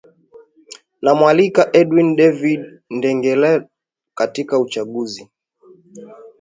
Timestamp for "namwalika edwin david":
1.03-2.61